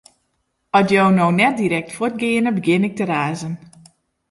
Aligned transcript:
At 0.79 0.87
jo 0.95 1.05
no 1.17 1.27
net 1.39 1.55
direkt 1.61 1.95
fuort 1.95 2.15
geane, 2.21 2.51
begjin 2.55 2.87
ik 2.87 2.95
te 2.95 3.05
razen. 3.11 3.53